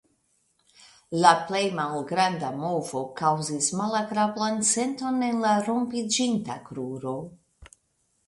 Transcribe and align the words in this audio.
La 1.23 1.33
plej 1.49 1.59
malgranda 1.79 2.47
movo 2.61 3.03
kaŭzis 3.19 3.67
malagrablan 3.81 4.57
senton 4.71 5.21
en 5.27 5.39
la 5.45 5.51
rompiĝinta 5.69 6.57
kruro. 6.71 7.17